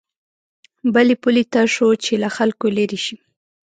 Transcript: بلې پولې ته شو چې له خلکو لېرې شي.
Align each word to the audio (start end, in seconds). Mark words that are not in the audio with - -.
بلې 0.93 1.15
پولې 1.21 1.43
ته 1.53 1.61
شو 1.73 1.87
چې 2.03 2.13
له 2.23 2.29
خلکو 2.35 2.65
لېرې 2.77 2.99
شي. 3.05 3.15